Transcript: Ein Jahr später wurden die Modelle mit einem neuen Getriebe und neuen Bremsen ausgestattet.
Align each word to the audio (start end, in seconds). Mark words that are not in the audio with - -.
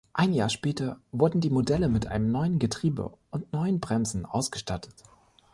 Ein 0.13 0.33
Jahr 0.33 0.49
später 0.49 0.99
wurden 1.11 1.41
die 1.41 1.51
Modelle 1.51 1.87
mit 1.87 2.07
einem 2.07 2.31
neuen 2.31 2.57
Getriebe 2.57 3.13
und 3.29 3.53
neuen 3.53 3.79
Bremsen 3.79 4.25
ausgestattet. 4.25 4.95